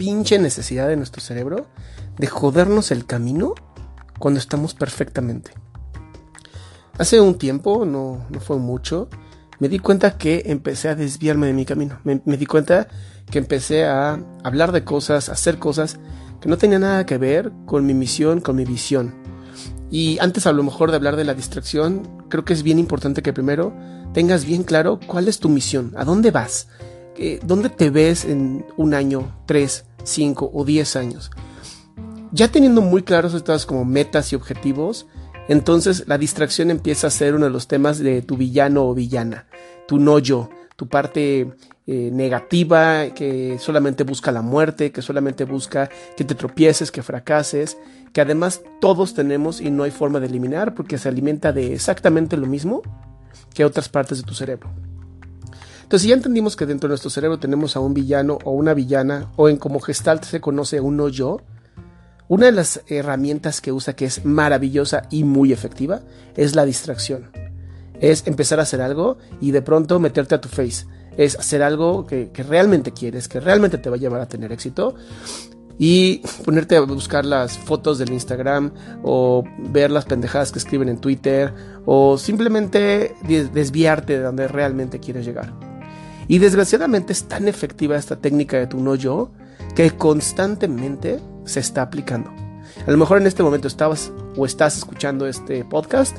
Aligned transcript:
pinche 0.00 0.38
necesidad 0.38 0.88
de 0.88 0.96
nuestro 0.96 1.20
cerebro 1.20 1.66
de 2.16 2.26
jodernos 2.26 2.90
el 2.90 3.04
camino 3.04 3.52
cuando 4.18 4.40
estamos 4.40 4.72
perfectamente. 4.72 5.50
Hace 6.96 7.20
un 7.20 7.34
tiempo, 7.34 7.84
no, 7.84 8.24
no 8.30 8.40
fue 8.40 8.56
mucho, 8.56 9.10
me 9.58 9.68
di 9.68 9.78
cuenta 9.78 10.16
que 10.16 10.44
empecé 10.46 10.88
a 10.88 10.94
desviarme 10.94 11.48
de 11.48 11.52
mi 11.52 11.66
camino. 11.66 12.00
Me, 12.04 12.18
di 12.38 12.46
cuenta 12.46 12.88
que 13.30 13.36
empecé 13.36 13.84
a 13.84 14.18
hablar 14.42 14.72
de 14.72 14.84
cosas, 14.84 15.28
a 15.28 15.32
hacer 15.32 15.58
cosas 15.58 15.98
que 16.40 16.48
no 16.48 16.56
tenían 16.56 16.80
nada 16.80 17.04
que 17.04 17.18
ver 17.18 17.52
con 17.66 17.84
mi 17.84 17.92
misión, 17.92 18.40
con 18.40 18.56
mi 18.56 18.64
visión. 18.64 19.14
Y 19.90 20.16
antes 20.20 20.46
a 20.46 20.52
lo 20.52 20.62
mejor 20.62 20.88
de 20.90 20.96
hablar 20.96 21.16
de 21.16 21.24
la 21.24 21.34
distracción, 21.34 22.08
creo 22.30 22.46
que 22.46 22.54
es 22.54 22.62
bien 22.62 22.78
importante 22.78 23.20
que 23.20 23.34
primero 23.34 23.74
tengas 24.14 24.46
bien 24.46 24.62
claro 24.62 24.98
cuál 25.06 25.28
es 25.28 25.40
tu 25.40 25.50
misión, 25.50 25.92
a 25.98 26.06
dónde 26.06 26.30
vas, 26.30 26.68
dónde 27.42 27.68
te 27.68 27.90
ves 27.90 28.24
en 28.24 28.64
un 28.76 28.94
año, 28.94 29.42
tres, 29.46 29.84
cinco 30.04 30.50
o 30.52 30.64
diez 30.64 30.96
años. 30.96 31.30
Ya 32.32 32.48
teniendo 32.48 32.80
muy 32.80 33.02
claros 33.02 33.34
estas 33.34 33.66
como 33.66 33.84
metas 33.84 34.32
y 34.32 34.36
objetivos, 34.36 35.06
entonces 35.48 36.04
la 36.06 36.18
distracción 36.18 36.70
empieza 36.70 37.08
a 37.08 37.10
ser 37.10 37.34
uno 37.34 37.46
de 37.46 37.50
los 37.50 37.66
temas 37.66 37.98
de 37.98 38.22
tu 38.22 38.36
villano 38.36 38.86
o 38.86 38.94
villana, 38.94 39.46
tu 39.88 39.98
no 39.98 40.18
yo, 40.20 40.48
tu 40.76 40.88
parte 40.88 41.52
eh, 41.86 42.10
negativa 42.12 43.08
que 43.14 43.58
solamente 43.58 44.04
busca 44.04 44.30
la 44.30 44.42
muerte, 44.42 44.92
que 44.92 45.02
solamente 45.02 45.44
busca 45.44 45.90
que 46.16 46.22
te 46.22 46.36
tropieces, 46.36 46.92
que 46.92 47.02
fracases, 47.02 47.76
que 48.12 48.20
además 48.20 48.62
todos 48.80 49.12
tenemos 49.12 49.60
y 49.60 49.70
no 49.70 49.82
hay 49.82 49.90
forma 49.90 50.20
de 50.20 50.26
eliminar 50.26 50.74
porque 50.74 50.98
se 50.98 51.08
alimenta 51.08 51.52
de 51.52 51.74
exactamente 51.74 52.36
lo 52.36 52.46
mismo 52.46 52.82
que 53.52 53.64
otras 53.64 53.88
partes 53.88 54.18
de 54.18 54.24
tu 54.24 54.34
cerebro. 54.34 54.70
Entonces, 55.90 56.08
ya 56.08 56.14
entendimos 56.14 56.54
que 56.54 56.66
dentro 56.66 56.86
de 56.86 56.92
nuestro 56.92 57.10
cerebro 57.10 57.40
tenemos 57.40 57.74
a 57.74 57.80
un 57.80 57.94
villano 57.94 58.38
o 58.44 58.52
una 58.52 58.74
villana, 58.74 59.32
o 59.34 59.48
en 59.48 59.56
como 59.56 59.80
gestalt 59.80 60.22
se 60.22 60.40
conoce 60.40 60.80
un 60.80 60.96
no 60.96 61.08
yo, 61.08 61.40
una 62.28 62.46
de 62.46 62.52
las 62.52 62.82
herramientas 62.86 63.60
que 63.60 63.72
usa 63.72 63.96
que 63.96 64.04
es 64.04 64.24
maravillosa 64.24 65.08
y 65.10 65.24
muy 65.24 65.52
efectiva 65.52 66.02
es 66.36 66.54
la 66.54 66.64
distracción. 66.64 67.32
Es 67.98 68.24
empezar 68.28 68.60
a 68.60 68.62
hacer 68.62 68.80
algo 68.80 69.18
y 69.40 69.50
de 69.50 69.62
pronto 69.62 69.98
meterte 69.98 70.36
a 70.36 70.40
tu 70.40 70.48
face. 70.48 70.86
Es 71.16 71.36
hacer 71.36 71.60
algo 71.60 72.06
que 72.06 72.30
realmente 72.48 72.92
quieres, 72.92 73.26
que 73.26 73.40
realmente 73.40 73.76
te 73.76 73.90
va 73.90 73.96
a 73.96 73.98
llevar 73.98 74.20
a 74.20 74.28
tener 74.28 74.52
éxito 74.52 74.94
y 75.76 76.22
ponerte 76.44 76.76
a 76.76 76.82
buscar 76.82 77.24
las 77.24 77.58
fotos 77.58 77.98
del 77.98 78.12
Instagram 78.12 78.70
o 79.02 79.42
ver 79.72 79.90
las 79.90 80.04
pendejadas 80.04 80.52
que 80.52 80.60
escriben 80.60 80.88
en 80.88 81.00
Twitter 81.00 81.52
o 81.84 82.16
simplemente 82.16 83.16
desviarte 83.52 84.18
de 84.18 84.22
donde 84.22 84.46
realmente 84.46 85.00
quieres 85.00 85.26
llegar. 85.26 85.69
Y 86.30 86.38
desgraciadamente 86.38 87.12
es 87.12 87.24
tan 87.24 87.48
efectiva 87.48 87.96
esta 87.96 88.14
técnica 88.14 88.56
de 88.56 88.68
tu 88.68 88.78
no 88.78 88.94
yo 88.94 89.32
que 89.74 89.90
constantemente 89.90 91.18
se 91.44 91.58
está 91.58 91.82
aplicando. 91.82 92.30
A 92.86 92.90
lo 92.92 92.96
mejor 92.96 93.18
en 93.20 93.26
este 93.26 93.42
momento 93.42 93.66
estabas 93.66 94.12
o 94.36 94.46
estás 94.46 94.78
escuchando 94.78 95.26
este 95.26 95.64
podcast 95.64 96.18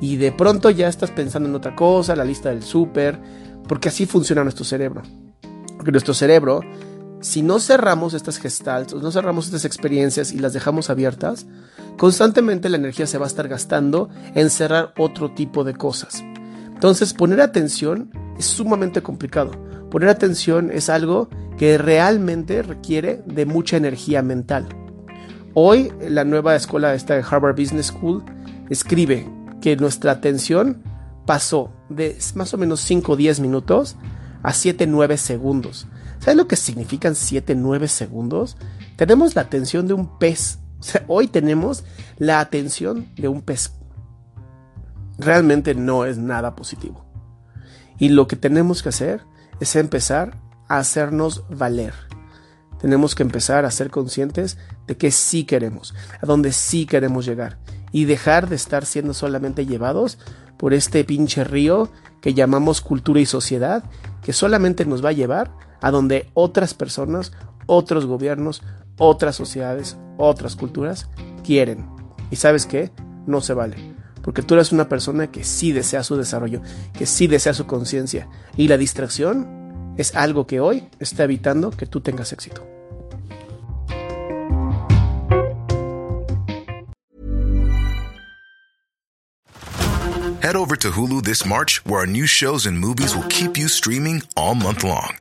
y 0.00 0.14
de 0.14 0.30
pronto 0.30 0.70
ya 0.70 0.86
estás 0.86 1.10
pensando 1.10 1.48
en 1.48 1.56
otra 1.56 1.74
cosa, 1.74 2.14
la 2.14 2.24
lista 2.24 2.50
del 2.50 2.62
súper, 2.62 3.18
porque 3.66 3.88
así 3.88 4.06
funciona 4.06 4.44
nuestro 4.44 4.64
cerebro. 4.64 5.02
Porque 5.76 5.90
nuestro 5.90 6.14
cerebro 6.14 6.60
si 7.20 7.42
no 7.42 7.58
cerramos 7.58 8.14
estas 8.14 8.38
gestalts, 8.38 8.94
no 8.94 9.10
cerramos 9.10 9.46
estas 9.46 9.64
experiencias 9.64 10.30
y 10.30 10.38
las 10.38 10.52
dejamos 10.52 10.88
abiertas, 10.88 11.46
constantemente 11.96 12.68
la 12.68 12.76
energía 12.76 13.08
se 13.08 13.18
va 13.18 13.26
a 13.26 13.28
estar 13.28 13.48
gastando 13.48 14.08
en 14.36 14.50
cerrar 14.50 14.94
otro 14.96 15.32
tipo 15.32 15.64
de 15.64 15.74
cosas. 15.74 16.22
Entonces, 16.74 17.12
poner 17.12 17.40
atención 17.40 18.10
es 18.38 18.46
sumamente 18.46 19.02
complicado. 19.02 19.52
Poner 19.90 20.08
atención 20.08 20.70
es 20.72 20.88
algo 20.88 21.28
que 21.58 21.78
realmente 21.78 22.62
requiere 22.62 23.22
de 23.26 23.46
mucha 23.46 23.76
energía 23.76 24.22
mental. 24.22 24.66
Hoy, 25.54 25.92
la 26.00 26.24
nueva 26.24 26.56
escuela 26.56 26.94
esta 26.94 27.14
de 27.14 27.24
Harvard 27.28 27.56
Business 27.56 27.86
School 27.86 28.24
escribe 28.70 29.28
que 29.60 29.76
nuestra 29.76 30.12
atención 30.12 30.82
pasó 31.26 31.70
de 31.88 32.16
más 32.34 32.54
o 32.54 32.58
menos 32.58 32.80
5 32.80 33.12
o 33.12 33.16
10 33.16 33.40
minutos 33.40 33.96
a 34.42 34.52
7-9 34.52 35.16
segundos. 35.16 35.86
¿Sabes 36.18 36.36
lo 36.36 36.48
que 36.48 36.56
significan 36.56 37.14
7-9 37.14 37.86
segundos? 37.86 38.56
Tenemos 38.96 39.34
la 39.34 39.42
atención 39.42 39.86
de 39.86 39.94
un 39.94 40.18
pez. 40.18 40.58
Hoy 41.06 41.28
tenemos 41.28 41.84
la 42.16 42.40
atención 42.40 43.08
de 43.16 43.28
un 43.28 43.42
pez. 43.42 43.72
Realmente 45.18 45.74
no 45.74 46.04
es 46.04 46.18
nada 46.18 46.56
positivo. 46.56 47.11
Y 48.02 48.08
lo 48.08 48.26
que 48.26 48.34
tenemos 48.34 48.82
que 48.82 48.88
hacer 48.88 49.24
es 49.60 49.76
empezar 49.76 50.36
a 50.66 50.78
hacernos 50.78 51.44
valer. 51.48 51.94
Tenemos 52.80 53.14
que 53.14 53.22
empezar 53.22 53.64
a 53.64 53.70
ser 53.70 53.90
conscientes 53.90 54.58
de 54.88 54.96
que 54.96 55.12
sí 55.12 55.44
queremos, 55.44 55.94
a 56.20 56.26
donde 56.26 56.50
sí 56.50 56.84
queremos 56.84 57.24
llegar. 57.24 57.60
Y 57.92 58.06
dejar 58.06 58.48
de 58.48 58.56
estar 58.56 58.86
siendo 58.86 59.14
solamente 59.14 59.66
llevados 59.66 60.18
por 60.58 60.74
este 60.74 61.04
pinche 61.04 61.44
río 61.44 61.92
que 62.20 62.34
llamamos 62.34 62.80
cultura 62.80 63.20
y 63.20 63.24
sociedad, 63.24 63.84
que 64.20 64.32
solamente 64.32 64.84
nos 64.84 65.04
va 65.04 65.10
a 65.10 65.12
llevar 65.12 65.52
a 65.80 65.92
donde 65.92 66.28
otras 66.34 66.74
personas, 66.74 67.30
otros 67.66 68.06
gobiernos, 68.06 68.64
otras 68.98 69.36
sociedades, 69.36 69.96
otras 70.18 70.56
culturas 70.56 71.08
quieren. 71.44 71.86
Y 72.32 72.36
sabes 72.36 72.66
qué? 72.66 72.90
No 73.28 73.40
se 73.40 73.54
vale. 73.54 73.91
Porque 74.22 74.42
tú 74.42 74.54
eres 74.54 74.72
una 74.72 74.88
persona 74.88 75.30
que 75.30 75.44
sí 75.44 75.72
desea 75.72 76.02
su 76.02 76.16
desarrollo, 76.16 76.62
que 76.96 77.06
sí 77.06 77.26
desea 77.26 77.54
su 77.54 77.66
conciencia. 77.66 78.28
Y 78.56 78.68
la 78.68 78.78
distracción 78.78 79.94
es 79.96 80.14
algo 80.14 80.46
que 80.46 80.60
hoy 80.60 80.88
está 81.00 81.24
evitando 81.24 81.70
que 81.70 81.86
tú 81.86 82.00
tengas 82.00 82.32
éxito. 82.32 82.66
Head 90.42 90.56
over 90.56 90.76
to 90.76 90.90
Hulu 90.90 91.22
this 91.22 91.46
March, 91.46 91.80
where 91.86 92.00
our 92.00 92.06
new 92.06 92.26
shows 92.26 92.66
and 92.66 92.76
movies 92.76 93.14
will 93.14 93.26
keep 93.28 93.56
you 93.56 93.68
streaming 93.68 94.22
all 94.36 94.56
month 94.56 94.82
long. 94.82 95.16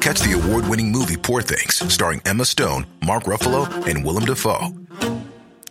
Catch 0.00 0.20
the 0.20 0.32
award 0.32 0.68
winning 0.68 0.90
movie 0.90 1.16
Poor 1.16 1.42
Things, 1.42 1.80
starring 1.92 2.20
Emma 2.26 2.44
Stone, 2.44 2.86
Mark 3.06 3.24
Ruffalo, 3.24 3.68
and 3.86 4.04
Willem 4.04 4.24
Dafoe. 4.24 4.74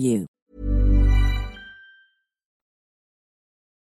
you. 0.00 0.26